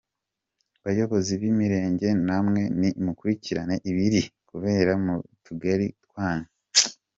[0.83, 6.47] Bayobozi b’imirenge namwe nimukurikirane ibiri kubera mu tugari twanyu.